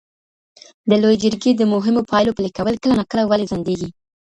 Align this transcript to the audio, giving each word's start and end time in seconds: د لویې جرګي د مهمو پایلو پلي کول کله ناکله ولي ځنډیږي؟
د 0.89 0.91
لویې 1.01 1.19
جرګي 1.23 1.51
د 1.55 1.61
مهمو 1.73 2.07
پایلو 2.11 2.35
پلي 2.37 2.51
کول 2.57 2.75
کله 2.83 2.93
ناکله 2.99 3.23
ولي 3.25 3.45
ځنډیږي؟ 3.51 3.89